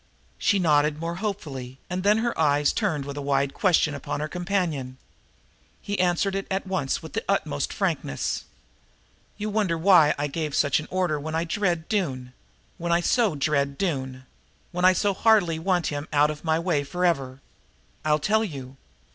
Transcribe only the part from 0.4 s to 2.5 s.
nodded more hopefully, and then her